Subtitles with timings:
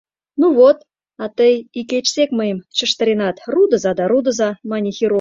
[0.41, 0.77] —Ну вот,
[1.23, 5.09] а тый икечсек мыйым чыштыренат: рудыза да рудыза,— мане хирург.